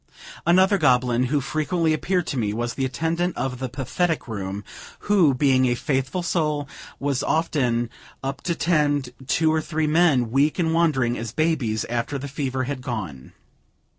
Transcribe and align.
Another 0.47 0.79
goblin 0.79 1.25
who 1.25 1.39
frequently 1.41 1.93
appeared 1.93 2.25
to 2.25 2.35
me, 2.37 2.53
was 2.53 2.73
the 2.73 2.85
attendant 2.85 3.37
of 3.37 3.59
the 3.59 3.69
pathetic 3.69 4.27
room, 4.27 4.63
who, 5.01 5.35
being 5.35 5.65
a 5.67 5.75
faithful 5.75 6.23
soul, 6.23 6.67
was 6.99 7.21
often 7.21 7.87
up 8.23 8.41
to 8.41 8.55
tend 8.55 9.13
two 9.27 9.53
or 9.53 9.61
three 9.61 9.85
men, 9.85 10.31
weak 10.31 10.57
and 10.57 10.73
wandering 10.73 11.19
as 11.19 11.31
babies, 11.31 11.85
after 11.85 12.17
the 12.17 12.27
fever 12.27 12.63
had 12.63 12.81
gone. 12.81 13.33